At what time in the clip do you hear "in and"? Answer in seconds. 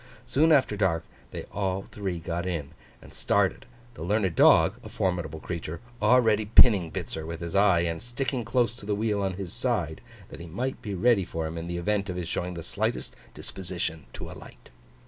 2.47-3.13